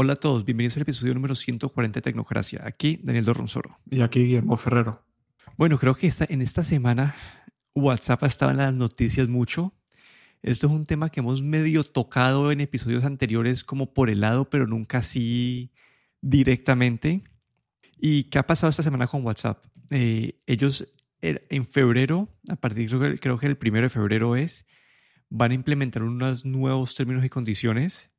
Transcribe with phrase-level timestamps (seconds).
[0.00, 2.62] Hola a todos, bienvenidos al episodio número 140 de Tecnocracia.
[2.64, 3.80] Aquí Daniel Dorronsoro.
[3.90, 5.04] Y aquí Guillermo Ferrero.
[5.56, 7.16] Bueno, creo que esta, en esta semana
[7.74, 9.74] WhatsApp ha estado en las noticias mucho.
[10.40, 14.48] Esto es un tema que hemos medio tocado en episodios anteriores como por el lado,
[14.48, 15.72] pero nunca así
[16.20, 17.24] directamente.
[17.96, 19.64] ¿Y qué ha pasado esta semana con WhatsApp?
[19.90, 24.36] Eh, ellos er, en febrero, a partir creo que, creo que el primero de febrero
[24.36, 24.64] es,
[25.28, 28.12] van a implementar unos nuevos términos y condiciones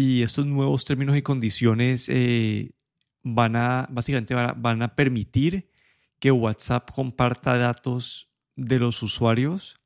[0.00, 2.70] y estos nuevos términos y condiciones eh,
[3.22, 5.68] van a, básicamente van a, permitir
[6.18, 9.78] que WhatsApp comparta datos de los usuarios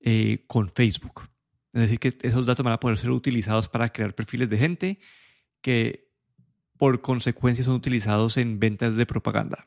[0.00, 1.28] eh, con Facebook.
[1.74, 4.98] Es decir, que esos datos van a poder ser utilizados para crear perfiles de gente
[5.60, 6.08] que
[6.78, 9.66] por consecuencia son utilizados en ventas de propaganda.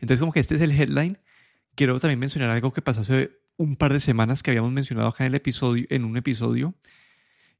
[0.00, 1.18] Entonces, como que este es el headline,
[1.74, 5.24] quiero también mencionar algo que pasó hace un par de semanas que habíamos mencionado acá
[5.24, 6.74] en el episodio, en un episodio,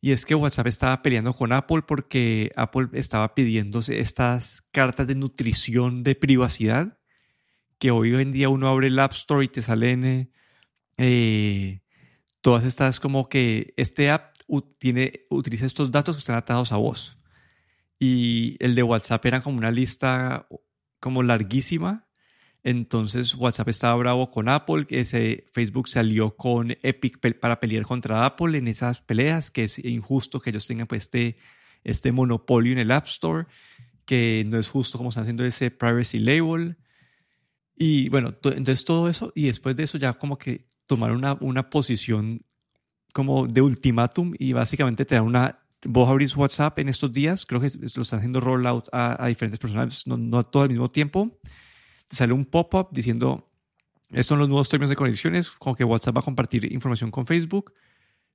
[0.01, 5.17] y es que WhatsApp estaba peleando con Apple porque Apple estaba pidiéndose estas cartas de
[5.17, 6.99] nutrición de privacidad,
[7.79, 10.33] que hoy en día uno abre el App Store y te salen
[10.97, 11.81] eh,
[12.41, 14.37] todas estas como que este app
[14.79, 17.19] tiene, utiliza estos datos que están atados a vos.
[17.99, 20.47] Y el de WhatsApp era como una lista
[21.01, 22.08] como larguísima
[22.69, 28.59] entonces WhatsApp estaba bravo con Apple, ese Facebook salió con Epic para pelear contra Apple
[28.59, 31.39] en esas peleas, que es injusto que ellos tengan pues este,
[31.83, 33.47] este monopolio en el App Store,
[34.05, 36.77] que no es justo como están haciendo ese privacy label.
[37.75, 41.71] Y bueno, entonces todo eso, y después de eso ya como que tomaron una, una
[41.71, 42.43] posición
[43.15, 45.59] como de ultimátum y básicamente te dan una...
[45.87, 50.07] Vos abrís WhatsApp en estos días, creo que lo están haciendo rollout a, diferentes personas,
[50.07, 51.39] no, no todo al mismo tiempo
[52.11, 53.51] sale un pop-up diciendo,
[54.11, 57.27] estos son los nuevos términos de condiciones, con que WhatsApp va a compartir información con
[57.27, 57.75] Facebook.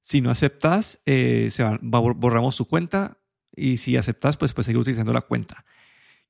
[0.02, 3.18] Si no aceptas, eh, se va, borramos su cuenta
[3.56, 5.66] y si aceptas, pues puedes seguir utilizando la cuenta.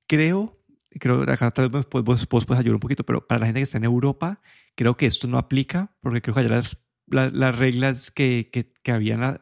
[0.08, 3.60] Creo, creo acá tal vez vos, vos, puedes ayudar un poquito, pero para la gente
[3.60, 4.42] que está en Europa,
[4.76, 8.92] creo que esto no aplica, porque creo que allá las, las, reglas que, que, que,
[8.92, 9.40] habían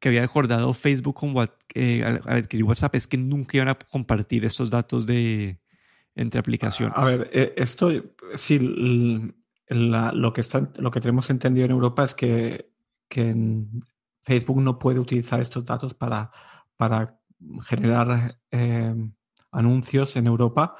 [0.00, 1.34] que había acordado Facebook con,
[1.74, 5.59] eh, al adquirir WhatsApp es que nunca iban a compartir estos datos de,
[6.20, 6.96] entre aplicaciones.
[6.96, 7.90] A ver, eh, esto
[8.34, 8.58] sí,
[9.68, 12.70] lo, que está, lo que tenemos entendido en Europa es que,
[14.22, 16.30] Facebook no puede utilizar estos datos para,
[16.76, 17.18] para
[17.64, 18.94] generar eh,
[19.50, 20.76] anuncios en Europa,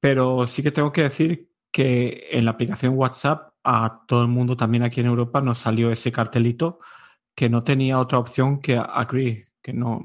[0.00, 4.56] pero sí que tengo que decir que en la aplicación WhatsApp a todo el mundo
[4.56, 6.78] también aquí en Europa nos salió ese cartelito
[7.34, 10.02] que no tenía otra opción que agree, que no,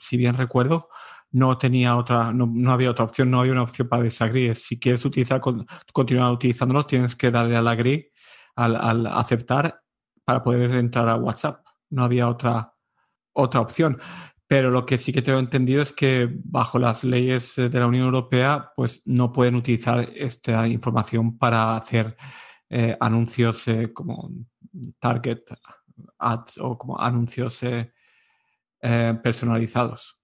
[0.00, 0.88] si bien recuerdo,
[1.30, 4.56] no tenía otra, no, había otra opción, no había una opción para desagregar.
[4.56, 5.40] Si quieres utilizar,
[5.92, 8.12] continuar utilizándolo, tienes que darle al agree,
[8.56, 9.82] al, aceptar
[10.24, 11.64] para poder entrar a WhatsApp.
[11.90, 12.72] No había otra,
[13.32, 13.98] otra opción.
[14.46, 18.04] Pero lo que sí que tengo entendido es que bajo las leyes de la Unión
[18.04, 22.16] Europea, pues no pueden utilizar esta información para hacer
[22.70, 24.30] eh, anuncios eh, como
[24.98, 25.40] target
[26.18, 27.92] ads o como anuncios eh,
[29.22, 30.17] personalizados.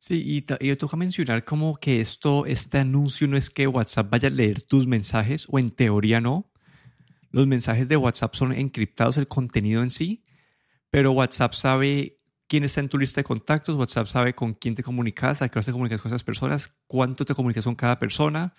[0.00, 4.28] Sí, y, y toca mencionar como que esto, este anuncio no es que WhatsApp vaya
[4.28, 6.50] a leer tus mensajes, o en teoría no.
[7.30, 10.24] Los mensajes de WhatsApp son encriptados, el contenido en sí,
[10.88, 12.18] pero WhatsApp sabe
[12.48, 15.58] quién está en tu lista de contactos, WhatsApp sabe con quién te comunicas, a qué
[15.58, 18.54] hora te comunicas con esas personas, cuánto te comunicas con cada persona,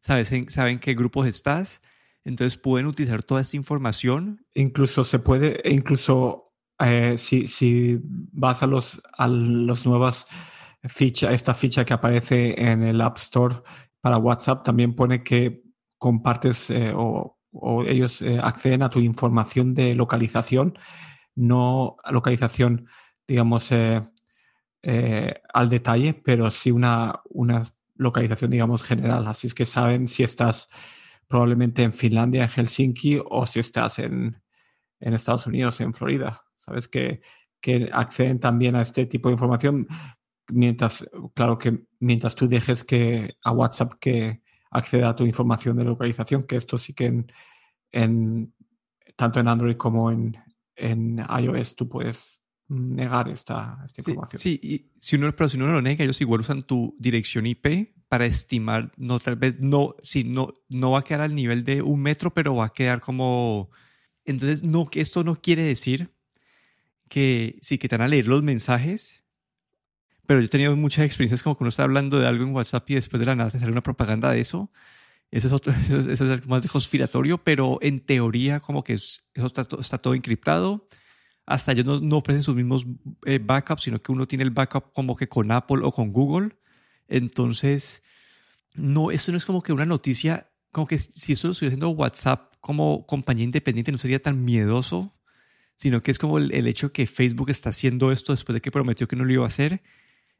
[0.00, 1.80] sabes en, saben qué grupos estás,
[2.24, 4.44] entonces pueden utilizar toda esta información.
[4.52, 10.26] Incluso se puede, incluso eh, si, si vas a los, a los nuevos
[10.88, 13.56] ficha, esta ficha que aparece en el App Store
[14.00, 15.62] para WhatsApp también pone que
[15.98, 17.38] compartes eh, o,
[17.86, 20.76] ellos eh, acceden a tu información de localización,
[21.36, 22.88] no localización,
[23.28, 24.02] digamos, eh,
[25.52, 27.62] al detalle, pero sí una, una
[27.94, 29.26] localización, digamos, general.
[29.28, 30.68] Así es que saben si estás
[31.28, 34.42] probablemente en Finlandia, en Helsinki, o si estás en,
[34.98, 36.42] en Estados Unidos, en Florida.
[36.56, 37.20] Sabes que,
[37.60, 39.86] que acceden también a este tipo de información
[40.48, 45.84] mientras, claro que mientras tú dejes que a WhatsApp que acceda a tu información de
[45.84, 47.24] localización, que esto sí que
[47.92, 48.54] en,
[49.16, 50.36] tanto en Android como en,
[50.76, 54.40] en iOS tú puedes negar esta, esta información.
[54.40, 57.94] Sí, y si uno, pero si uno lo nega, ellos igual usan tu dirección IP
[58.08, 61.82] para estimar, no, tal vez no, si no, no va a quedar al nivel de
[61.82, 63.70] un metro, pero va a quedar como...
[64.24, 66.10] Entonces, no, esto no quiere decir
[67.08, 69.23] que sí que te van a leer los mensajes
[70.26, 72.88] pero yo he tenido muchas experiencias como que uno está hablando de algo en WhatsApp
[72.90, 74.70] y después de la nada te sale una propaganda de eso.
[75.30, 75.72] Eso es, otro,
[76.10, 80.86] eso, más conspiratorio, pero en teoría como que eso está, todo encriptado.
[81.44, 82.86] hasta ellos no, no ofrecen sus mismos
[83.26, 86.56] eh, backups, sino que uno tiene el backup como que con Apple o con Google.
[87.08, 88.02] Entonces,
[88.74, 91.90] no, esto no es como que una noticia, como que si esto lo estuviera haciendo
[91.90, 95.14] WhatsApp como compañía independiente no sería tan miedoso,
[95.76, 98.70] sino que es como el, el hecho que Facebook está haciendo esto después de que
[98.70, 99.82] prometió que no lo iba a hacer,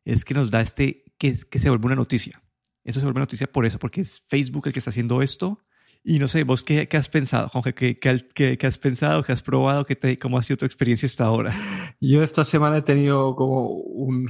[0.04, 2.42] es que nos da este, que, se vuelve una noticia.
[2.84, 5.60] Eso se vuelve noticia por eso, porque es Facebook el que está haciendo esto.
[6.02, 9.32] Y no sé, vos qué, qué has pensado, Jorge, ¿Qué, qué, qué, has pensado, qué
[9.32, 11.54] has probado, qué te, cómo ha sido tu experiencia hasta ahora.
[12.00, 14.28] Yo esta semana he tenido como un,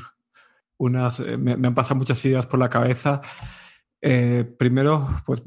[0.76, 3.22] unas, me, me han pasado muchas ideas por la cabeza.
[4.00, 5.42] Eh, primero, pues,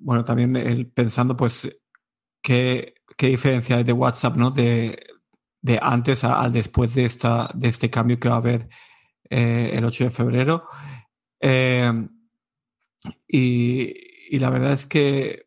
[0.00, 1.70] bueno, también pensando, pues,
[2.42, 4.50] qué, qué diferencia hay de WhatsApp, ¿no?
[4.50, 5.06] De,
[5.62, 8.68] de antes al después de, esta, de este cambio que va a haber
[9.30, 10.68] eh, el 8 de febrero.
[11.38, 12.08] Eh,
[13.28, 15.46] y, la verdad es que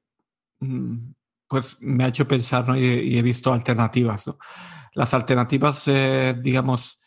[0.60, 1.12] mm,
[1.48, 4.32] pues me ha hecho pensar y, he visto alternativas.
[4.94, 7.00] Las alternativas, eh, digamos,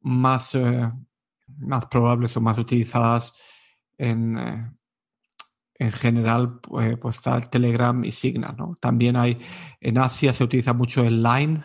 [0.00, 0.56] más,
[1.46, 3.32] más probables o más utilizadas
[3.98, 4.38] en,
[5.74, 8.56] en general, pues, pues, está el Telegram y Signal.
[8.56, 8.74] ¿no?
[8.80, 9.38] También hay,
[9.80, 11.64] en Asia se utiliza mucho el Line,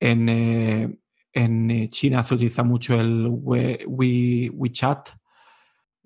[0.00, 1.00] en,
[1.36, 5.10] en China se utiliza mucho el We, We, WeChat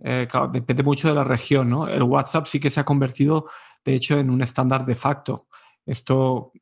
[0.03, 1.87] eh, depende mucho de la región, ¿no?
[1.87, 3.47] El WhatsApp sí que se ha convertido,
[3.85, 5.49] de hecho, en un estándar de facto.
[5.85, 6.53] Esto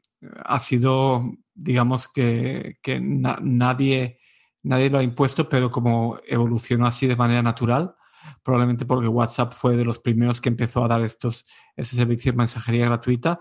[0.44, 4.18] ha sido, digamos, que, que na nadie,
[4.62, 7.94] nadie lo ha impuesto, pero como evolucionó así de manera natural,
[8.42, 11.44] probablemente porque WhatsApp fue de los primeros que empezó a dar estos,
[11.76, 13.40] ese servicio de mensajería gratuita.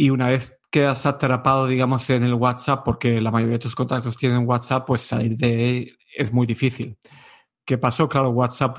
[0.00, 3.74] Y una vez que has atrapado, digamos, en el WhatsApp, porque la mayoría de tus
[3.74, 6.96] contactos tienen WhatsApp, pues salir de él es muy difícil.
[7.64, 8.08] ¿Qué pasó?
[8.08, 8.78] Claro, WhatsApp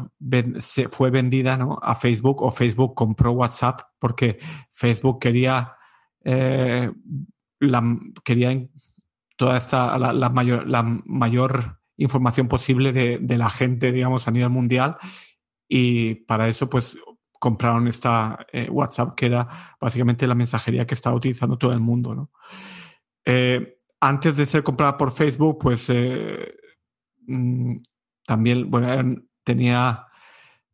[0.59, 1.77] se fue vendida ¿no?
[1.83, 4.37] a Facebook o Facebook compró WhatsApp porque
[4.71, 5.73] Facebook quería,
[6.23, 6.89] eh,
[7.59, 8.65] la, quería
[9.35, 14.31] toda esta, la, la, mayor, la mayor información posible de, de, la gente, digamos, a
[14.31, 14.95] nivel mundial.
[15.67, 16.97] Y para eso, pues,
[17.39, 19.47] compraron esta eh, WhatsApp, que era
[19.79, 22.31] básicamente la mensajería que estaba utilizando todo el mundo, ¿no?
[23.25, 26.53] Eh, antes de ser comprada por Facebook, pues eh,
[27.27, 27.77] mm,
[28.25, 28.69] también,
[29.43, 30.05] tenía,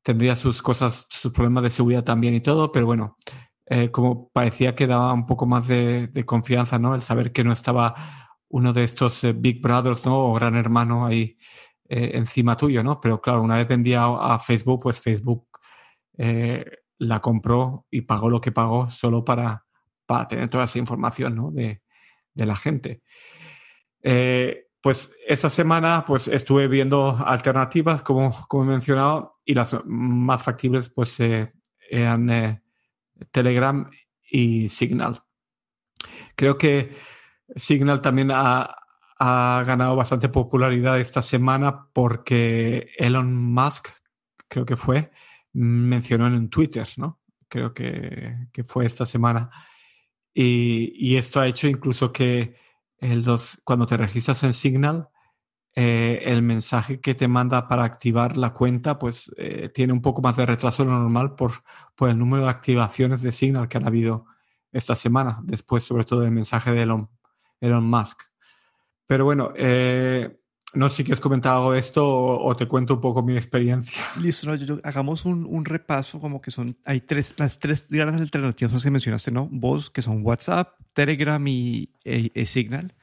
[0.04, 3.18] tendría sus cosas, sus problemas de seguridad también y todo, pero bueno,
[3.92, 6.94] como parecía que daba un poco más de, confianza, ¿no?
[6.94, 7.96] El saber que no estaba
[8.50, 10.32] uno de estos Big Brothers, ¿no?
[10.32, 11.38] O gran hermano ahí
[11.88, 13.00] encima tuyo, ¿no?
[13.00, 15.48] Pero claro, una vez vendía a Facebook, pues Facebook
[16.18, 16.66] eh,
[16.98, 19.66] la compró y pagó lo que pagó solo para,
[20.06, 21.52] para tener toda esa información, ¿no?
[21.52, 21.82] De,
[22.34, 23.02] de la gente.
[24.02, 30.44] Eh, pues esta semana pues estuve viendo alternativas, como, como he mencionado, y las más
[30.44, 31.52] factibles pues eh,
[31.90, 32.62] eran
[33.32, 33.90] Telegram
[34.30, 35.24] y Signal.
[36.36, 36.96] Creo que
[37.56, 38.78] Signal también ha,
[39.20, 43.90] ha, ganado bastante popularidad esta semana porque Elon Musk,
[44.48, 45.12] creo que fue,
[45.56, 47.22] mencionó en Twitter, ¿no?
[47.48, 49.50] Creo que, que fue esta semana.
[50.34, 52.56] Y, y esto ha hecho incluso que
[52.98, 55.10] el dos, cuando te registras en Signal,
[55.78, 60.22] eh, el mensaje que te manda para activar la cuenta, pues eh, tiene un poco
[60.22, 61.52] más de retraso de lo normal por,
[61.96, 64.26] por el número de activaciones de Signal que han habido
[64.72, 67.10] esta semana, después sobre todo del mensaje de Elon,
[67.60, 68.22] Elon Musk.
[69.06, 70.40] Pero bueno, eh,
[70.76, 73.36] no sé si quieres comentar algo de esto o, o, te cuento un poco mi
[73.36, 74.02] experiencia.
[74.22, 77.88] Listo, no, yo, yo, hagamos un, un, repaso como que son, hay tres, las tres
[77.90, 79.48] grandes alternativas que mencionaste, ¿no?
[79.52, 82.94] Vos, que son WhatsApp, Telegram y e, e Signal.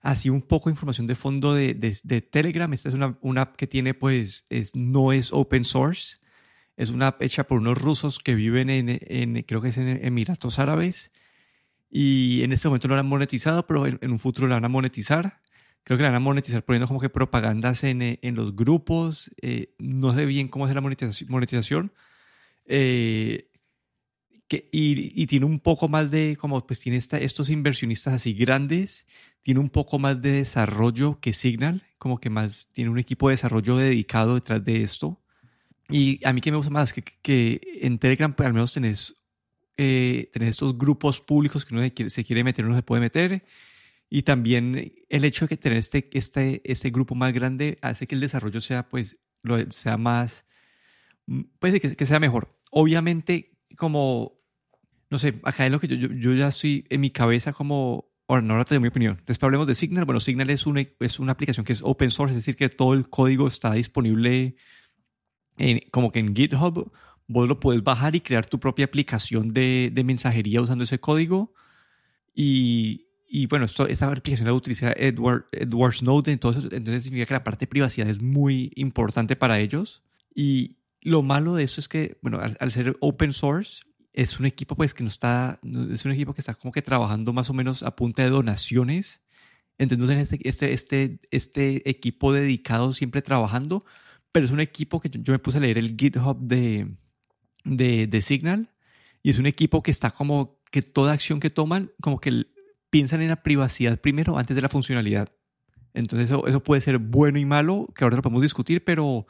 [0.00, 2.70] Así un poco de información de fondo de, de, de, Telegram.
[2.72, 6.18] Esta es una, una app que tiene, pues, es, no es open source.
[6.76, 10.04] Es una app hecha por unos rusos que viven en, en creo que es en
[10.04, 11.10] Emiratos Árabes.
[11.88, 14.64] Y en este momento no la han monetizado, pero en, en un futuro la van
[14.64, 15.40] a monetizar
[15.84, 19.30] creo que la van a monetizar poniendo como que propagandas en, eh, en los grupos.
[19.40, 21.92] Eh, no sé bien cómo es la monetización.
[22.66, 23.50] Eh,
[24.48, 28.34] que, y, y, tiene un poco más de, como pues tiene esta, estos inversionistas así
[28.34, 29.06] grandes,
[29.42, 33.34] tiene un poco más de desarrollo que Signal, como que más tiene un equipo de
[33.34, 35.20] desarrollo dedicado detrás de esto.
[35.88, 39.16] Y a mí que me gusta más que, que en Telegram pues, al menos tenés,
[39.76, 43.00] eh, tenés estos grupos públicos que uno se quiere, se quiere meter, uno se puede
[43.00, 43.44] meter
[44.14, 48.14] y también el hecho de que tener este, este, este grupo más grande hace que
[48.14, 50.44] el desarrollo sea, pues, lo, sea más,
[51.26, 52.56] mm, pues, que, que sea mejor.
[52.70, 54.40] Obviamente, como,
[55.10, 58.08] no sé, acá es lo que yo, yo, yo ya estoy en mi cabeza como,
[58.28, 59.20] ahora, ahora te doy mi opinión.
[59.26, 60.04] Después hablemos de Signal.
[60.04, 62.94] Bueno, Signal es una, es una aplicación que es open source, es decir, que todo
[62.94, 64.54] el código está disponible
[65.58, 66.92] en, como que en GitHub.
[67.26, 71.52] Vos lo puedes bajar y crear tu propia aplicación de, de mensajería usando ese código.
[72.32, 73.03] Y,
[73.36, 77.42] y bueno, esto, esta aplicación la utiliza Edward, Edward Snowden, entonces, entonces significa que la
[77.42, 80.04] parte de privacidad es muy importante para ellos.
[80.36, 84.76] Y lo malo de eso es que, bueno, al, ser open source, es un equipo
[84.76, 85.58] pues que no está,
[85.90, 89.20] es un equipo que está como que trabajando más o menos a punta de donaciones.
[89.78, 93.84] Entonces, este, este, este, este equipo dedicado siempre trabajando,
[94.30, 96.86] pero es un equipo que yo, me puse a leer el GitHub de,
[97.64, 98.70] de, de Signal
[99.24, 102.53] y es un equipo que está como que toda acción que toman, como que
[102.94, 105.28] piensan en la privacidad primero antes de la funcionalidad.
[105.94, 109.26] Entonces eso, eso puede ser bueno y malo, que ahora lo podemos discutir, pero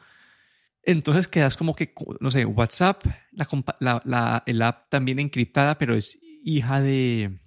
[0.83, 6.19] entonces quedas como que, no sé, WhatsApp, la, la, el app también encriptada, pero es
[6.43, 7.39] hija de,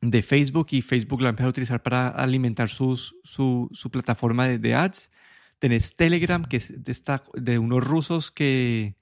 [0.00, 4.58] de Facebook y Facebook la empieza a utilizar para alimentar sus, su, su plataforma de,
[4.58, 5.12] de, ads.
[5.60, 8.96] Tenés Telegram, que es de, esta, de unos rusos que,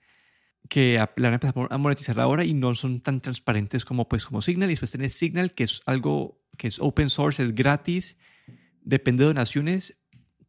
[0.68, 4.24] que la van a empezar a monetizar ahora y no son tan transparentes como, pues,
[4.24, 4.70] como Signal.
[4.70, 8.16] Y después tenés Signal, que es algo que es open source, es gratis,
[8.82, 9.96] depende de donaciones,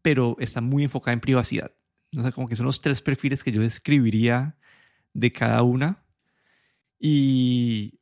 [0.01, 1.72] pero está muy enfocada en privacidad.
[2.12, 4.58] No sé, como que son los tres perfiles que yo describiría
[5.13, 6.03] de cada una.
[7.00, 8.00] Y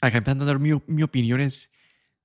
[0.00, 1.70] acá empezando a dar mi, mi opinión es,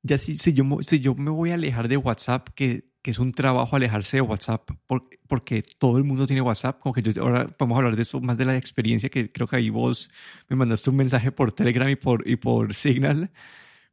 [0.04, 3.20] ya si, si, yo, si yo me voy a alejar de WhatsApp, que, que es
[3.20, 7.24] un trabajo alejarse de WhatsApp, porque, porque todo el mundo tiene WhatsApp, como que yo
[7.24, 10.12] ahora vamos a hablar de eso más de la experiencia, que creo que ahí vos
[10.50, 13.32] me mandaste un mensaje por Telegram y por, y por Signal,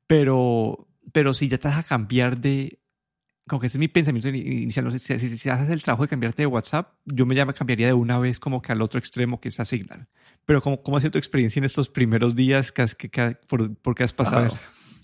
[0.09, 2.81] pero pero si ya te vas a cambiar de,
[3.47, 6.43] como que ese es mi pensamiento inicial, sé, si, si, haces el trabajo de cambiarte
[6.43, 9.61] de WhatsApp, yo me, cambiaría de una vez como que al otro extremo que es
[9.61, 10.09] a Signal.
[10.45, 12.73] Pero ¿cómo, cómo ha sido tu experiencia en estos primeros días?
[12.73, 14.49] Que, que, por, por, qué has pasado?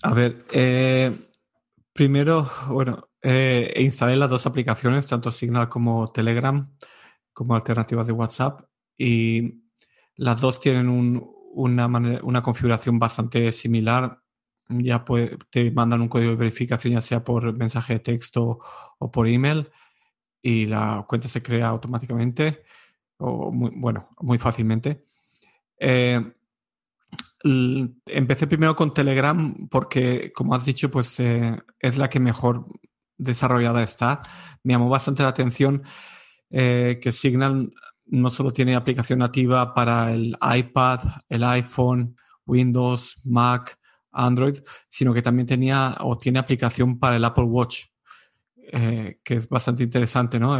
[0.03, 1.15] A ver, eh,
[1.93, 6.71] primero, bueno, eh, instalé las dos aplicaciones, tanto Signal como Telegram,
[7.33, 8.61] como alternativas de WhatsApp,
[8.97, 9.61] y
[10.15, 14.21] las dos tienen un, una, configuración bastante similar
[14.69, 15.03] ya
[15.49, 18.59] te mandan un código de verificación ya sea por mensaje de texto
[18.99, 19.69] o por email
[20.41, 22.63] y la cuenta se crea automáticamente
[23.17, 25.03] o muy, bueno, muy fácilmente.
[25.77, 26.33] Eh,
[27.43, 32.65] empecé primero con Telegram porque, como has dicho, pues eh, es la que mejor
[33.17, 34.21] desarrollada está.
[34.63, 35.83] Me llamó bastante la atención
[36.49, 37.71] eh, que Signal
[38.05, 43.77] no solo tiene aplicación nativa para el iPad, el iPhone, Windows, Mac,
[44.11, 44.57] Android,
[44.89, 47.85] sino que también tenía o tiene aplicación para el Apple Watch,
[48.57, 50.59] eh, que es bastante interesante, ¿no?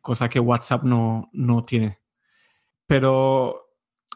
[0.00, 2.00] Cosa que WhatsApp no, no tiene.
[2.86, 3.63] Pero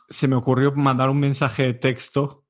[0.08, 2.46] se me ocurrió mandar un mensaje de texto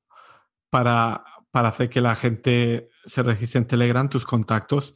[0.69, 4.95] para, para hacer que la gente se registre en Telegram, tus contactos.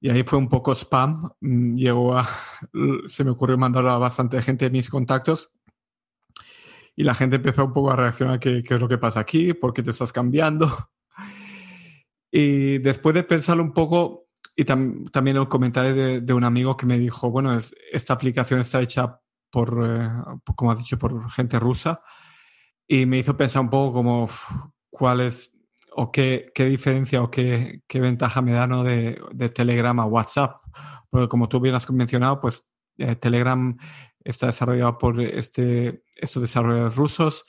[0.00, 1.30] Y ahí fue un poco spam.
[1.40, 2.28] Mm, llegó a.
[3.06, 5.52] Se me ocurrió mandar a bastante gente de mis contactos
[6.94, 9.54] y la gente empezó un poco a reaccionar, ¿qué, qué es lo que pasa aquí?
[9.54, 10.68] ¿Por qué te estás cambiando?
[12.34, 16.98] Y después de pensarlo un poco, y también el comentario de, un amigo que me
[16.98, 19.20] dijo, bueno, es, esta aplicación está hecha
[19.52, 20.10] por, eh,
[20.56, 22.00] como has dicho, por gente rusa,
[22.88, 24.28] y me hizo pensar un poco como
[24.90, 25.52] cuál es
[25.94, 28.82] o qué, qué diferencia o qué, qué, ventaja me da ¿no?
[28.82, 30.62] de, de, Telegram a WhatsApp.
[31.10, 32.66] Porque como tú bien has mencionado, pues
[32.98, 33.76] eh, Telegram
[34.24, 37.44] está desarrollado por este, estos desarrolladores rusos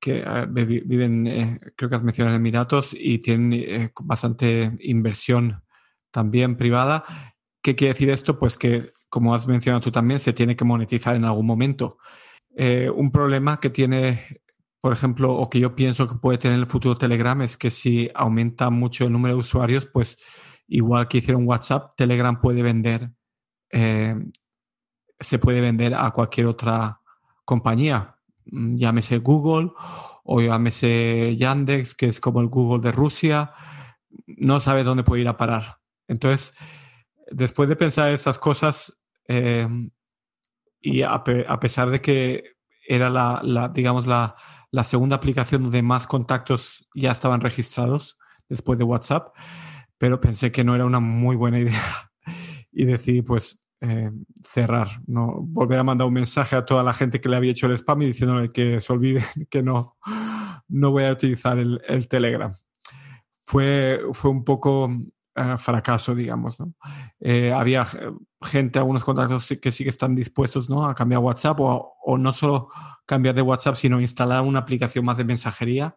[0.00, 5.62] que eh, viven, eh, creo que has mencionado, en Emiratos y tienen eh, bastante inversión
[6.10, 7.04] también privada.
[7.62, 8.38] ¿Qué quiere decir esto?
[8.38, 11.98] Pues que, como has mencionado tú también, se tiene que monetizar en algún momento.
[12.96, 14.40] un problema que tiene,
[14.80, 18.10] por ejemplo, o que yo pienso que puede tener el futuro Telegram es que si
[18.14, 20.16] aumenta mucho el número de usuarios, pues
[20.66, 23.10] igual que hicieron WhatsApp, Telegram puede vender
[25.20, 27.00] se puede vender a cualquier otra
[27.44, 29.72] compañía, mm, llámese Google
[30.24, 33.52] o llámese Yandex, que es como el Google de Rusia,
[34.26, 35.78] no sabe dónde puede ir a parar.
[36.06, 36.54] Entonces,
[37.30, 38.97] después de pensar esas cosas,
[39.28, 39.90] em,
[40.80, 41.22] y a,
[41.60, 42.44] pesar de que
[42.86, 44.34] era la, digamos, la,
[44.70, 48.18] la, segunda aplicación donde más contactos ya estaban registrados
[48.48, 49.34] después de WhatsApp,
[49.98, 52.10] pero pensé que no era una muy buena idea
[52.72, 54.10] y decidí pues eh,
[54.42, 57.66] cerrar, no volver a mandar un mensaje a toda la gente que le había hecho
[57.66, 59.96] el spam y diciéndole que se olvide que no,
[60.68, 62.52] no voy a utilizar el, el Telegram.
[63.46, 64.90] Fue, fue un poco
[65.38, 66.58] uh, fracaso, digamos.
[66.60, 66.74] ¿no?
[67.20, 67.86] Eh, había
[68.42, 70.86] gente, algunos contactos que sí que están dispuestos ¿no?
[70.86, 72.70] a cambiar WhatsApp o, no solo
[73.06, 75.96] cambiar de WhatsApp, sino instalar una aplicación más de mensajería.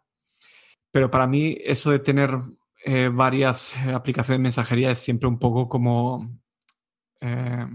[0.92, 2.38] Pero para mí eso de tener
[2.84, 6.42] eh, varias aplicaciones de mensajería es siempre un poco como
[7.22, 7.68] eh,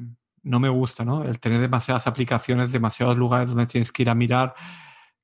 [0.43, 1.25] no me gusta, ¿no?
[1.25, 4.55] El tener demasiadas aplicaciones, demasiados lugares donde tienes que ir a mirar,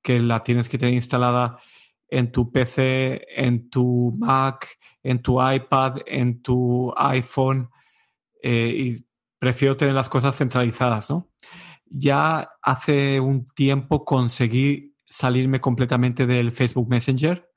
[0.03, 1.59] que la tienes que tener instalada
[2.12, 7.71] en tu PC, en tu Mac, en tu iPad, en tu iPhone,
[8.42, 9.00] eh,
[9.38, 11.31] prefiero tener las cosas centralizadas, ¿no?
[11.87, 17.49] Ya hace un tiempo conseguí salirme completamente del Facebook Messenger.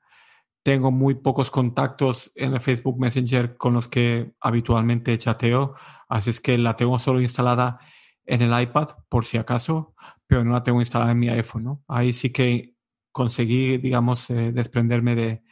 [0.62, 5.74] Tengo muy pocos contactos en el Facebook Messenger con los que habitualmente chateo,
[6.08, 7.78] así es que la tengo solo instalada
[8.24, 9.94] en el iPad por si acaso,
[10.26, 11.84] pero no la tengo instalada en mi iPhone.
[11.88, 12.75] Ahí sí que
[13.16, 15.42] conseguí, digamos, eh, desprenderme de,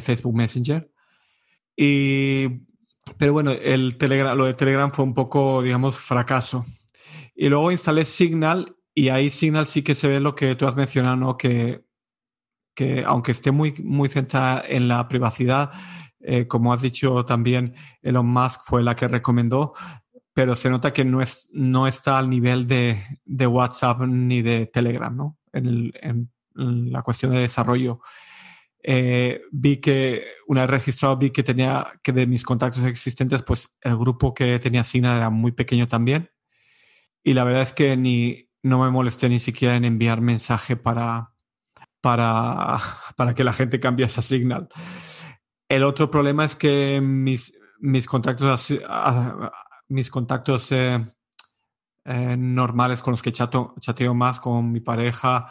[0.00, 0.90] Facebook Messenger.
[1.76, 2.48] Y,
[3.18, 6.64] pero bueno, el Telegram, lo de Telegram fue un poco, digamos, fracaso.
[7.34, 10.76] Y luego instalé Signal y ahí Signal sí que se ve lo que tú has
[10.76, 11.84] mencionado, que,
[12.74, 15.72] que aunque esté muy, muy centrada en la privacidad,
[16.20, 19.74] eh, como has dicho también, Elon Musk fue la que recomendó,
[20.32, 24.64] pero se nota que no, es, no está al nivel de, de WhatsApp ni de
[24.64, 25.36] Telegram, ¿no?
[26.54, 28.00] La cuestión de desarrollo.
[28.82, 33.70] Eh, vi que, una vez registrado, vi que tenía que de mis contactos existentes, pues
[33.80, 36.30] el grupo que tenía Signal era muy pequeño también.
[37.22, 41.32] Y la verdad es que ni, no me molesté ni siquiera en enviar mensaje para,
[42.00, 42.78] para,
[43.16, 44.68] para que la gente cambie esa Signal.
[45.68, 48.74] El otro problema es que mis, mis contactos,
[49.88, 51.04] mis contactos eh,
[52.04, 55.50] eh, normales con los que chato, chateo más, con mi pareja,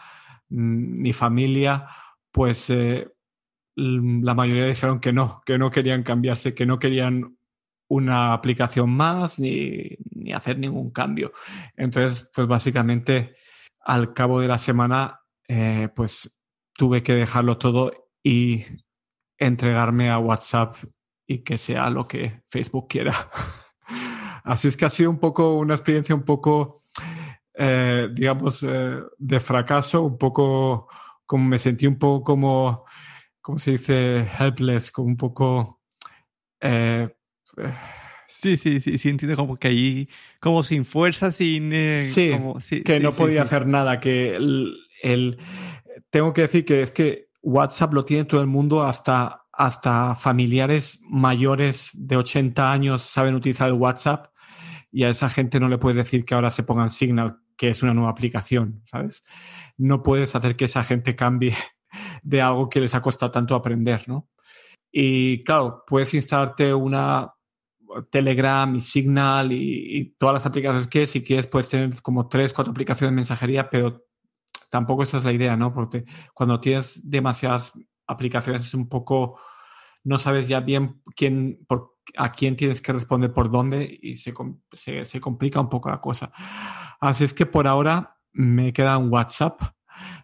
[0.51, 1.87] mi familia,
[2.31, 3.07] pues eh,
[3.75, 7.37] la mayoría dijeron que no, que no querían cambiarse, que no querían
[7.87, 11.31] una aplicación más ni, ni, hacer ningún cambio.
[11.75, 13.35] Entonces, pues básicamente
[13.79, 16.33] al cabo de la semana, eh, pues
[16.73, 18.63] tuve que dejarlo todo y
[19.37, 20.75] entregarme a WhatsApp
[21.27, 23.13] y que sea lo que Facebook quiera.
[24.43, 26.80] Así es que ha sido un poco una experiencia un poco
[27.63, 30.87] eh, digamos, eh, de fracaso, un poco,
[31.27, 32.85] como me sentí un poco como,
[33.39, 34.27] ¿cómo se dice?
[34.39, 35.79] Helpless, como un poco...
[36.59, 37.07] Eh,
[38.27, 41.71] sí, sí, sí, sí, entiendo como que ahí, como sin fuerza, sin...
[42.09, 45.37] sí, que no podía hacer nada, que el,
[46.09, 50.99] Tengo que decir que es que WhatsApp lo tiene todo el mundo hasta hasta familiares
[51.03, 54.31] mayores de 80 años saben utilizar el WhatsApp
[54.91, 57.83] y a esa gente no le puedes decir que ahora se pongan Signal, que es
[57.83, 59.23] una nueva aplicación, ¿sabes?
[59.77, 61.55] No puedes hacer que esa gente cambie
[62.23, 64.27] de algo que les ha costado tanto aprender, ¿no?
[64.91, 67.31] Y claro, puedes instalarte una
[68.09, 72.71] Telegram y Signal y, todas las aplicaciones que si quieres puedes tener como tres, cuatro
[72.71, 74.07] aplicaciones de mensajería, pero
[74.71, 75.71] tampoco esa es la idea, ¿no?
[75.71, 77.73] Porque cuando tienes demasiadas
[78.07, 79.39] aplicaciones es un poco,
[80.03, 81.59] no sabes ya bien quién,
[82.17, 84.33] a quién tienes que responder por dónde y se,
[85.05, 86.31] se, complica un poco la cosa.
[87.01, 89.61] Así es que por ahora me queda un WhatsApp.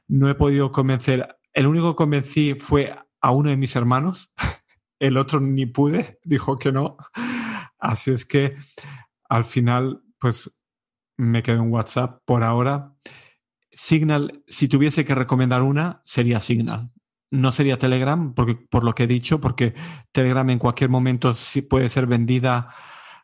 [0.07, 1.37] No he podido convencer.
[1.53, 4.31] El único que convencí fue a uno de mis hermanos.
[4.99, 6.97] El otro ni pude, dijo que no.
[7.79, 8.55] Así es que
[9.29, 10.55] al final, pues
[11.17, 12.93] me quedo en WhatsApp por ahora.
[13.71, 16.91] Signal, si tuviese que recomendar una, sería Signal
[17.31, 19.73] no sería Telegram, porque, por lo que he dicho, porque
[20.11, 22.73] Telegram en cualquier momento sí puede ser vendida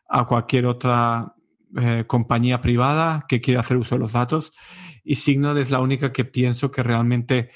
[0.08, 1.34] a cualquier otra
[1.76, 4.52] eh, compañía privada que quiera hacer uso de los datos.
[5.02, 7.50] Y Signal es la única que pienso que realmente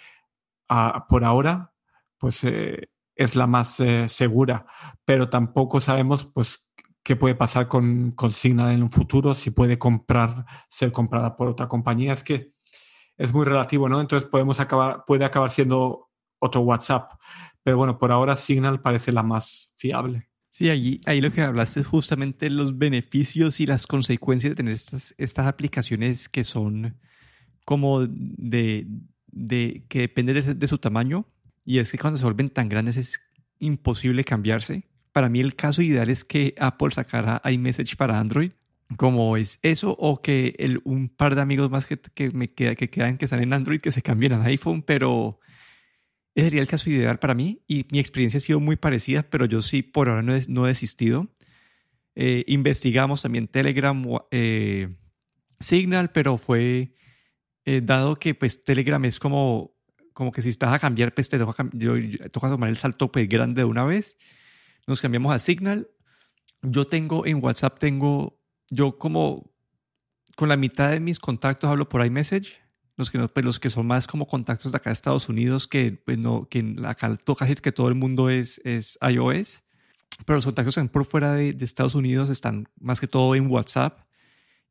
[0.69, 1.73] ah, por ahora
[2.19, 4.67] pues, eh, es la más eh, segura.
[5.05, 6.67] Pero tampoco sabemos pues,
[7.03, 11.49] qué puede pasar con, con Signal en un futuro, si puede comprar, ser comprada por
[11.49, 12.13] otra compañía.
[12.13, 12.53] Es que
[13.17, 14.01] es muy relativo, ¿no?
[14.01, 17.13] Entonces podemos acabar, puede acabar siendo otro WhatsApp.
[17.63, 20.28] Pero bueno, por ahora Signal parece la más fiable.
[20.59, 24.75] Sí, ahí, ahí lo que hablaste es justamente los beneficios y las consecuencias de tener
[24.75, 26.97] estas, estas aplicaciones que son
[27.65, 28.89] como de,
[29.29, 31.27] de que depende de, de, su tamaño.
[31.65, 33.21] Y es que cuando se vuelven tan grandes es
[33.61, 34.83] imposible cambiarse.
[35.13, 38.51] Para mí el caso ideal es que Apple sacara iMessage para Android.
[38.97, 42.75] Como es eso, o que el, un par de amigos más que, que me queda,
[42.75, 45.39] que quedan que están en Android que se cambien a iPhone, pero
[46.39, 49.45] ese sería el caso ideal para mí y mi experiencia ha sido muy parecida, pero
[49.45, 51.27] yo sí por ahora no he, no he desistido.
[52.15, 54.97] Eh, investigamos también Telegram, eh,
[55.59, 56.95] Signal, pero fue
[57.65, 59.75] eh, dado que pues Telegram es como,
[60.13, 61.95] como que si estás a cambiar, pues te toca, yo,
[62.31, 64.17] toca tomar el salto pues grande de una vez.
[64.87, 65.91] Nos cambiamos a Signal.
[66.63, 69.53] Yo tengo en WhatsApp, tengo, yo como
[70.37, 72.61] con la mitad de mis contactos hablo por iMessage
[72.99, 75.93] los que, pues los que son más como contactos de acá de Estados Unidos, que,
[75.93, 79.63] pues no, que acá decir que todo el mundo es, es iOS,
[80.27, 83.37] pero los contactos que están por fuera de, de, Estados Unidos están más que todo
[83.37, 84.01] en WhatsApp.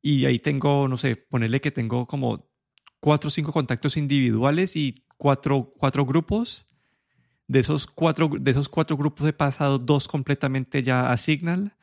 [0.02, 2.50] Y ahí tengo, no sé, ponerle que tengo como
[3.00, 6.66] cuatro o cinco contactos individuales y cuatro, cuatro grupos.
[7.48, 11.78] De esos cuatro, de esos cuatro grupos he pasado dos completamente ya a Signal.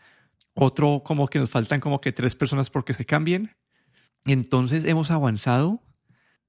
[0.52, 3.50] Otro como que nos faltan como que tres personas porque se cambien.
[4.26, 5.82] Entonces hemos avanzado,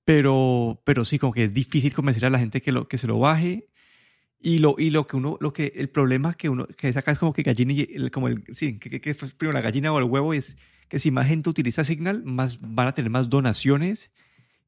[0.06, 3.08] pero, pero sí, como que es difícil convencer a la gente que, lo, que se
[3.08, 3.68] lo baje.
[4.40, 7.18] Y lo, y lo que uno, lo que, el problema que uno, que saca es
[7.18, 10.36] como que gallina y, como el, sí, que, que, primero la gallina o el huevo
[10.36, 14.12] es que si más gente utiliza Signal, más van a tener más donaciones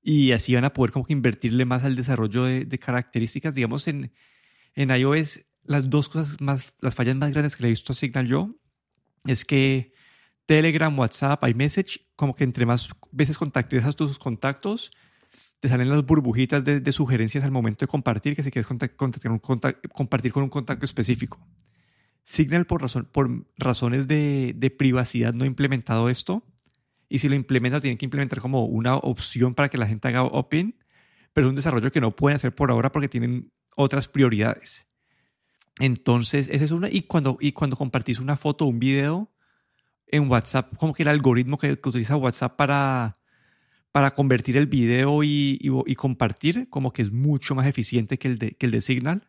[0.02, 3.54] y así van a poder como que invertirle más al desarrollo de, de características.
[3.54, 4.12] Digamos, en,
[4.74, 7.96] en iOS, las dos cosas más, las fallas más grandes que le he visto a
[7.96, 8.56] Signal yo,
[9.26, 9.94] es que
[10.48, 14.92] Telegram, WhatsApp, iMessage, como que entre más veces contactes a tus contactos,
[15.60, 20.44] te salen las burbujitas de, sugerencias al momento de compartir, que si quieres compartir con
[20.44, 21.40] un contacto específico.
[22.24, 26.44] Signal por, razón, por razones de, de, privacidad no ha implementado esto.
[27.10, 30.24] Y si lo implementa, tienen que implementar como una opción para que la gente haga
[30.24, 30.76] open,
[31.32, 34.88] pero es un desarrollo que no pueden hacer por ahora porque tienen otras prioridades.
[35.80, 36.90] Entonces, esa es una.
[36.90, 39.32] Y cuando, y cuando compartís una foto o un video
[40.08, 43.14] en WhatsApp, como que el algoritmo que, utiliza WhatsApp para,
[43.98, 48.38] para convertir el video y, y, compartir, como que es mucho más eficiente que el
[48.38, 49.28] de, que el de Signal.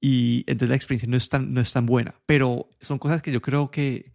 [0.00, 2.16] Y entonces la experiencia no es, tan, no es tan buena.
[2.26, 4.12] Pero son cosas que yo creo que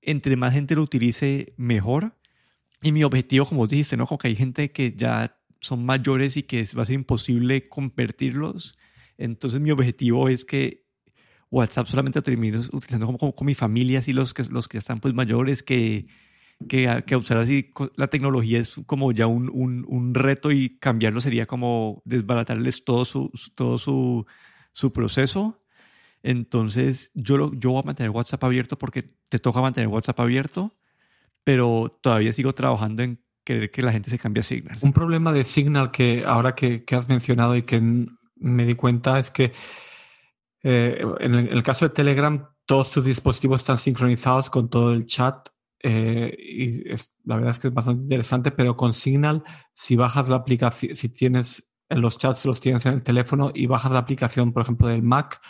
[0.00, 2.16] entre más gente lo utilice, mejor.
[2.80, 4.06] Y mi objetivo, como dijiste, ¿no?
[4.06, 8.78] Como que hay gente que ya son mayores y que va a ser imposible convertirlos.
[9.18, 10.86] Entonces mi objetivo es que
[11.50, 14.98] WhatsApp solamente termine utilizando como, con mi familia, así los que, los que ya están
[14.98, 16.06] pues mayores, que,
[16.68, 21.20] que, que usar así la tecnología es como ya un, un, un, reto y cambiarlo
[21.20, 24.26] sería como desbaratarles todo su, todo su,
[24.72, 25.56] su proceso.
[26.22, 30.76] Entonces yo, lo, yo voy a mantener WhatsApp abierto porque te toca mantener WhatsApp abierto,
[31.44, 34.78] pero todavía sigo trabajando en querer que la gente se cambie a Signal.
[34.80, 37.80] Un problema de Signal que ahora que, has mencionado y que
[38.36, 39.52] me di cuenta es que
[40.62, 45.48] eh, en, el, caso de Telegram todos tus dispositivos están sincronizados con todo el chat
[45.82, 46.84] eh, y
[47.24, 49.42] la verdad es que es bastante interesante, pero con Signal,
[49.74, 53.66] si bajas la aplicación, si tienes en los chats, los tienes en el teléfono y
[53.66, 55.40] bajas la aplicación, por ejemplo, del Mac,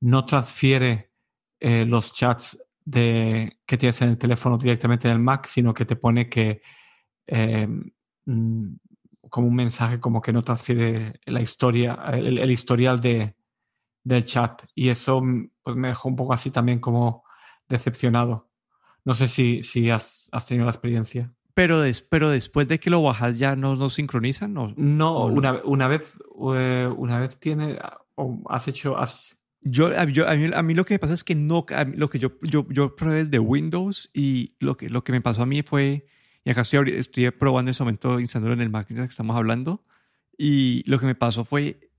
[0.00, 1.12] no transfiere
[1.60, 5.84] eh, los chats de, que tienes en el teléfono directamente en el Mac, sino que
[5.84, 6.62] te pone que
[7.26, 7.90] Em,
[8.26, 8.76] mm,
[9.30, 13.36] como un mensaje como que no transfiere la historia, el, historial de,
[14.04, 14.62] del chat.
[14.74, 17.24] Y eso mm, pues, me dejó un poco así también como
[17.68, 18.45] decepcionado.
[19.06, 21.32] No sé si, si has, has tenido la experiencia.
[21.54, 24.52] Pero, pero después de que lo bajas ya no, no sincronizan.
[24.52, 24.74] ¿no?
[24.76, 26.18] No, una, una, vez,
[26.54, 27.78] eh, una vez tiene,
[28.16, 28.98] o has hecho...
[28.98, 29.38] Has...
[29.62, 31.64] Yo, yo a, mí, a, mí, lo que me pasa es que no,
[31.94, 35.42] lo que yo, yo, yo probé de Windows y lo que, lo que me pasó
[35.42, 36.06] a mí fue
[36.46, 39.80] y acá estoy, estoy probando en ese momento instalándolo en el Mac que estamos hablando.
[40.38, 41.90] Y lo que me pasó fue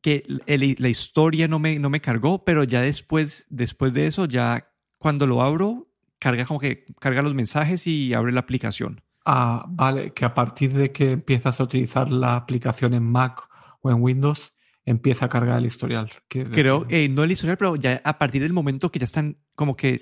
[0.00, 4.70] que la historia no me, no me cargó, pero ya después, después de eso, ya
[4.96, 5.91] cuando lo abro,
[6.22, 9.00] carga como que carga los mensajes y abre la aplicación.
[9.24, 13.48] Ah, vale, que a partir de que empiezas a utilizar la aplicación en Mac
[13.80, 14.52] o en Windows,
[14.84, 16.10] empieza a cargar el historial.
[16.28, 19.76] Creo, eh, no el historial, pero ya a partir del momento que ya están como
[19.76, 19.98] que...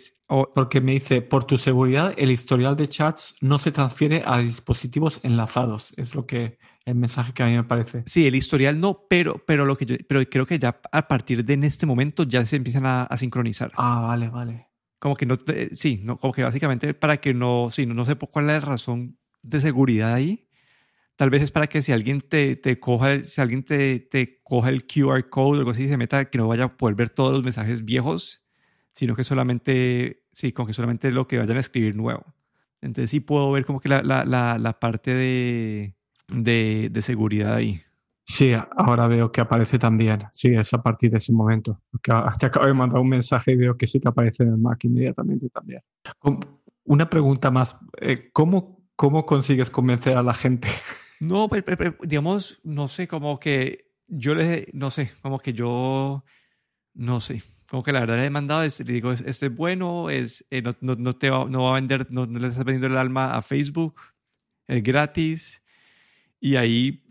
[0.54, 5.20] Porque me dice, por tu seguridad, el historial de chats no se transfiere a dispositivos
[5.22, 5.94] enlazados.
[5.96, 8.02] Es lo que el mensaje que a mí me parece.
[8.06, 11.44] Sí, el historial no, pero, pero, lo que yo, pero creo que ya a partir
[11.44, 13.72] de en este momento ya se empiezan a, sincronizar.
[13.76, 14.69] Ah, vale, vale.
[15.00, 15.36] Como que no,
[15.72, 18.60] sí, no, como que básicamente para que no, sí, no, no sé cuál es la
[18.60, 20.46] razón de seguridad ahí,
[21.20, 24.70] Tal vez es para que si alguien te, te coja, si alguien te, te coja
[24.70, 27.32] el QR code o algo así, se meta, que no vaya a poder ver todos
[27.34, 28.42] los mensajes viejos,
[28.94, 32.24] sino que solamente, sí, con que solamente lo que vayan a escribir nuevo.
[32.80, 35.94] Entonces sí puedo ver como que la, la, la, parte de,
[36.28, 37.82] de, de, seguridad ahí.
[38.30, 40.20] Sí, ahora veo que aparece también.
[40.32, 41.82] Sí, es a partir de ese momento.
[42.00, 44.84] Te acabo de mandar un mensaje y veo que sí que aparece en el Mac
[44.84, 45.82] inmediatamente también.
[46.84, 47.76] Una pregunta más.
[48.00, 50.68] Eh, ¿Cómo, cómo consigues convencer a la gente
[51.20, 51.48] no,
[52.02, 56.24] digamos, no sé, como que yo le, no sé, como que yo,
[56.94, 60.46] no sé, como que la verdad le he mandado, le digo, este es bueno, es,
[60.50, 63.34] eh, no, no, te va, no va a vender, no, le estás vendiendo el alma
[63.34, 64.00] a Facebook,
[64.66, 65.62] es gratis,
[66.40, 67.04] y ahí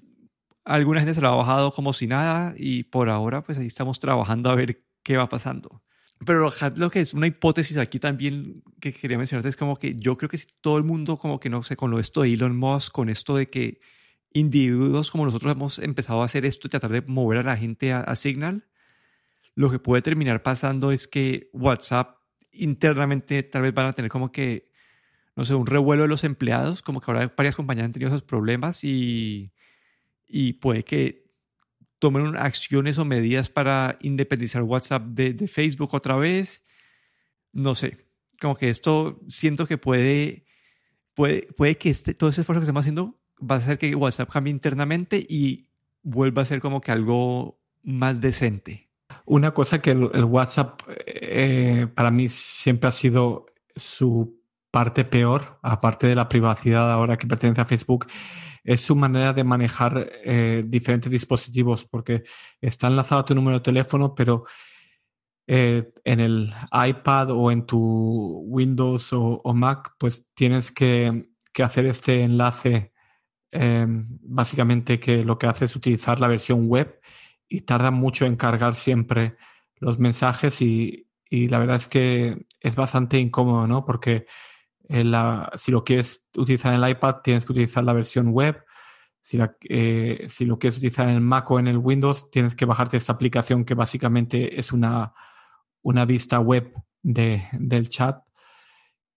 [0.70, 4.00] alguna gente se lo ha bajado como si nada, y por ahora pues ahí estamos
[4.00, 5.82] trabajando a ver qué va pasando.
[6.26, 10.18] Pero lo que es una hipótesis aquí también que quería mencionarte es como que yo
[10.18, 12.56] creo que si todo el mundo como que no sé, con lo esto de Elon
[12.56, 13.80] Musk, con esto de que
[14.32, 18.16] individuos como nosotros hemos empezado a hacer esto tratar de mover a la gente a,
[18.16, 18.68] Signal,
[19.56, 22.18] lo que puede terminar pasando es que WhatsApp
[22.52, 24.70] internamente tal vez van a tener como que,
[25.36, 28.24] no sé, un revuelo de los empleados, como que ahora varias compañías han tenido esos
[28.24, 29.52] problemas y,
[30.30, 31.30] y puede que
[31.98, 36.64] tomen acciones o medidas para independizar WhatsApp de, Facebook otra vez.
[37.52, 38.06] No sé,
[38.40, 40.46] como que esto siento que puede,
[41.14, 44.30] puede, puede que este, todo ese esfuerzo que estamos haciendo va a hacer que WhatsApp
[44.32, 45.68] cambie internamente y
[46.04, 48.90] vuelva a ser como que algo más decente.
[49.26, 54.39] Una cosa que el, WhatsApp eh, para mí siempre ha sido su
[54.72, 58.08] parte peor, aparte de la privacidad ahora que pertenece a Facebook,
[58.64, 62.24] es su manera de manejar eh, diferentes dispositivos, porque
[62.62, 64.46] está enlazado a tu número de teléfono, pero
[65.48, 71.30] eh, en el iPad o en tu Windows o, Mac, pues tienes que,
[71.64, 72.94] hacer este enlace,
[73.52, 77.02] em, básicamente que lo que hace es utilizar la versión web
[77.50, 79.38] y tarda mucho en cargar siempre
[79.78, 83.86] los mensajes y, la verdad es que es bastante incómodo, ¿no?
[83.86, 84.28] Porque
[84.90, 88.64] si lo quieres utilizar en el iPad, tienes que utilizar la versión web.
[89.22, 89.38] Si,
[89.70, 92.98] eh, si lo quieres utilizar en el Mac o en el Windows, tienes que bajarte
[92.98, 95.14] esta aplicación que básicamente es una,
[95.84, 96.74] una vista web
[97.04, 98.24] de, del chat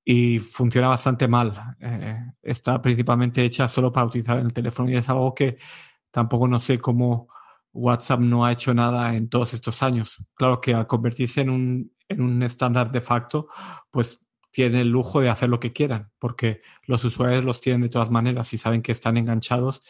[0.04, 1.76] y funciona bastante mal.
[1.80, 5.56] Eh, está principalmente hecha solo para utilizar en el teléfono y es algo que
[6.10, 7.28] tampoco no sé cómo
[7.72, 10.18] WhatsApp no ha hecho nada en todos estos años.
[10.34, 13.48] Claro que al convertirse en un, en un estándar de facto,
[13.90, 14.20] pues
[14.52, 18.10] tienen el lujo de hacer lo que quieran, porque los usuarios los tienen de todas
[18.10, 19.82] maneras y saben que están enganchados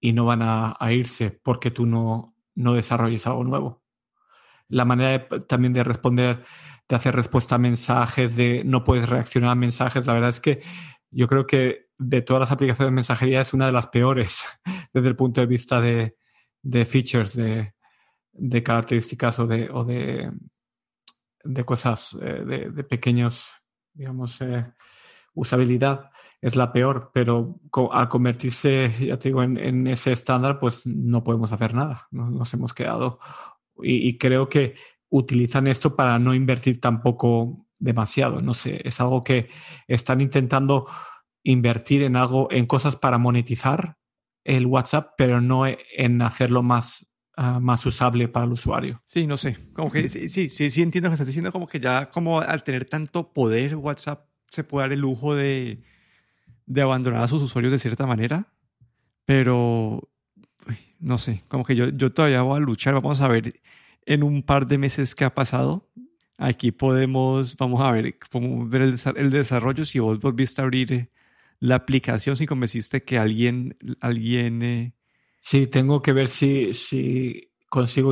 [0.00, 3.82] y no van a, irse porque tú no, no desarrolles algo nuevo.
[4.68, 6.44] La manera también de responder,
[6.88, 10.62] de hacer respuesta a mensajes, de no puedes reaccionar a mensajes, la verdad es que
[11.10, 14.44] yo creo que de todas las aplicaciones de mensajería es una de las peores
[14.92, 16.16] desde el punto de vista de,
[16.62, 17.74] de features, de,
[18.32, 20.30] de características o de, o de,
[21.42, 23.48] de cosas, eh, de, de pequeños
[23.96, 24.66] digamos, eh,
[25.34, 31.24] usabilidad es la peor, pero al convertirse, ya te digo, en, ese estándar, pues no
[31.24, 32.06] podemos hacer nada.
[32.10, 33.18] Nos, hemos quedado.
[33.82, 34.74] Y, creo que
[35.08, 38.40] utilizan esto para no invertir tampoco demasiado.
[38.40, 39.48] No sé, es algo que
[39.88, 40.86] están intentando
[41.42, 43.96] invertir en algo, en cosas para monetizar
[44.44, 47.06] el WhatsApp, pero no en hacerlo más
[47.38, 49.02] Ah, más usable para el usuario.
[49.04, 52.10] Sí, no sé, como que sí, sí, sí, entiendo que estás diciendo, como que ya
[52.10, 55.82] como al tener tanto poder WhatsApp se puede dar el lujo de,
[56.64, 58.48] de abandonar a sus usuarios de cierta manera,
[59.26, 60.08] pero
[60.98, 63.60] no sé, como que yo, yo todavía voy a luchar, vamos a ver
[64.06, 65.88] en un par de meses qué ha pasado.
[66.38, 71.10] Aquí podemos, vamos a ver, podemos el, desarrollo, si vos volviste a abrir
[71.60, 74.92] la aplicación, si convenciste que alguien, alguien eh,
[75.48, 78.10] Sí, tengo que ver si, si consigo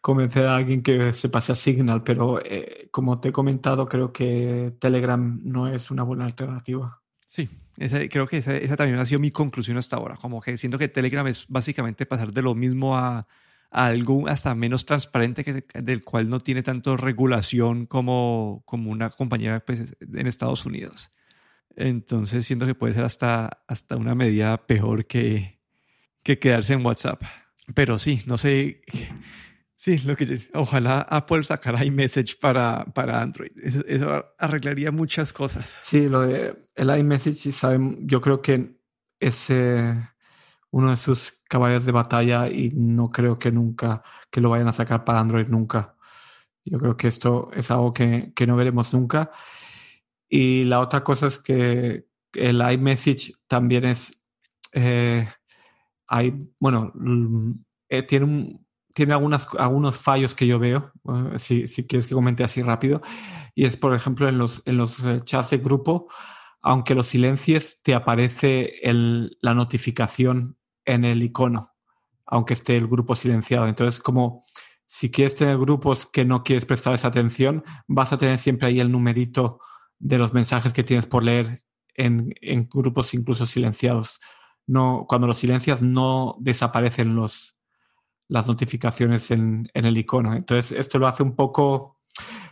[0.00, 4.12] convencer a alguien que se pase a Signal, pero eh, como te he comentado, creo
[4.12, 7.02] que Telegram no es una buena alternativa.
[7.26, 7.48] Sí,
[8.08, 11.26] creo que esa, también ha sido mi conclusión hasta ahora, como que siento que Telegram
[11.26, 13.26] es básicamente pasar de lo mismo a,
[13.72, 19.64] algo hasta menos transparente, que, del cual no tiene tanto regulación como, como una compañía
[19.66, 21.10] pues, en Estados Unidos.
[21.74, 25.59] Entonces siento que puede ser hasta, hasta una medida peor que,
[26.22, 27.22] que quedarse en WhatsApp.
[27.74, 28.82] Pero sí, no sé.
[29.76, 33.50] Sí, lo que ojalá Apple sacara iMessage para, para Android.
[33.56, 35.64] Eso, arreglaría muchas cosas.
[35.82, 38.76] Sí, lo de el iMessage, saben, yo creo que
[39.18, 39.94] es eh,
[40.70, 44.72] uno de sus caballos de batalla y no creo que nunca que lo vayan a
[44.72, 45.96] sacar para Android nunca.
[46.64, 49.30] Yo creo que esto es algo que, que no veremos nunca.
[50.28, 54.20] Y la otra cosa es que el iMessage también es
[54.72, 55.26] eh,
[56.10, 57.52] hay, bueno, mm,
[57.88, 58.58] eh, tiene,
[58.92, 63.00] tiene algunas, algunos fallos que yo veo, eh, si, si, quieres que comente así rápido,
[63.54, 66.08] y es, por ejemplo, en los, en los eh, chats de grupo,
[66.62, 71.70] aunque los silencies, te aparece el, la notificación en el icono,
[72.26, 73.68] aunque esté el grupo silenciado.
[73.68, 74.42] Entonces, como
[74.86, 78.80] si quieres tener grupos que no quieres prestar esa atención, vas a tener siempre ahí
[78.80, 79.60] el numerito
[80.00, 81.62] de los mensajes que tienes por leer
[81.94, 84.18] en, en grupos incluso silenciados
[84.70, 87.58] no, cuando los silencias no desaparecen los,
[88.28, 90.32] las notificaciones en, el icono.
[90.32, 91.98] Entonces, esto lo hace un poco,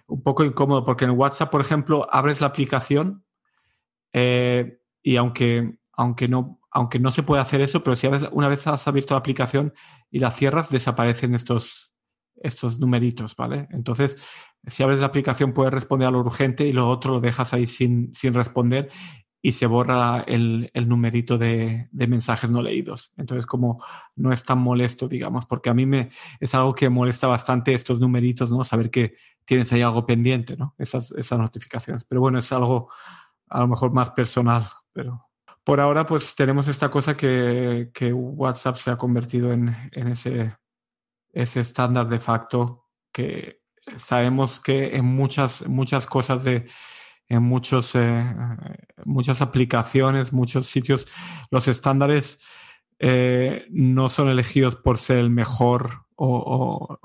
[0.09, 3.25] un poco incómodo, porque en WhatsApp, por ejemplo, abres la aplicación
[4.13, 8.67] eh, y aunque, aunque, no, aunque no se puede hacer eso, pero si una vez
[8.67, 9.73] has abierto la aplicación
[10.11, 11.95] y la cierras, desaparecen estos,
[12.35, 13.69] estos numeritos, ¿vale?
[13.71, 14.27] Entonces,
[14.67, 17.69] si abres la aplicación puedes responder a lo urgente y lo otro lo dejas ahí
[17.69, 18.91] sin, sin responder
[19.41, 23.13] y se borra el, el numerito de, de, mensajes no leídos.
[23.17, 23.83] Entonces, como
[24.17, 28.01] no es tan molesto, digamos, porque a mí me es algo que molesta bastante estos
[28.01, 28.65] numeritos, ¿no?
[28.65, 30.75] Saber que tienes ahí algo pendiente, ¿no?
[30.79, 32.05] Esas, esas notificaciones.
[32.05, 32.91] Pero bueno, es algo
[33.49, 35.29] a lo mejor más personal, pero
[35.69, 40.57] por ahora, pues tenemos esta cosa que, WhatsApp se ha convertido en, ese,
[41.31, 43.61] ese estándar de facto que
[43.97, 46.67] sabemos que en muchas, muchas cosas de
[47.29, 48.35] en muchos, eh,
[49.05, 51.07] muchas aplicaciones, muchos sitios,
[51.51, 52.45] los estándares
[52.99, 56.99] eh, no son elegidos por ser el mejor o,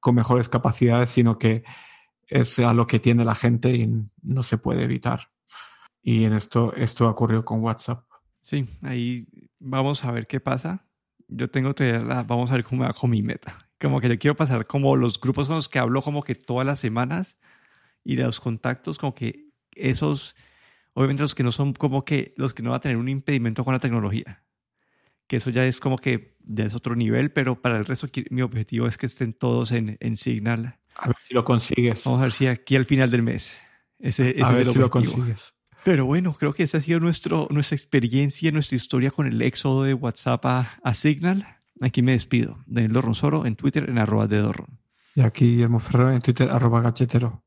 [0.00, 1.64] con mejores capacidades, sino que
[2.26, 3.90] es a lo que tiene la gente y
[4.22, 5.30] no se puede evitar.
[6.02, 8.04] Y en esto, esto ocurrió con WhatsApp.
[8.42, 9.26] Sí, ahí
[9.58, 10.86] vamos a ver qué pasa.
[11.28, 13.68] Yo tengo que, vamos a ver cómo me va con mi meta.
[13.80, 16.66] Como que yo quiero pasar como los grupos con los que hablo como que todas
[16.66, 17.38] las semanas
[18.04, 20.36] y los contactos, como que esos,
[20.92, 23.64] obviamente los que no son como que los que no van a tener un impedimento
[23.64, 24.44] con la tecnología.
[25.26, 28.42] Que eso ya es como que ya es otro nivel, pero para el resto mi
[28.42, 30.78] objetivo es que estén todos en, en Signal.
[30.96, 32.04] A ver si lo consigues.
[32.04, 33.56] Vamos a ver si aquí al final del mes.
[33.98, 35.54] Ese, a ver si lo consigues.
[35.84, 39.84] Pero bueno, creo que esa ha sido nuestro, nuestra experiencia, nuestra historia con el éxodo
[39.84, 41.46] de WhatsApp a, Signal.
[41.80, 42.58] Aquí me despido.
[42.66, 44.80] Daniel Dorronsoro en Twitter en arroba de Dorron.
[45.14, 47.43] Y aquí Guillermo Ferrero en Twitter arroba gachetero.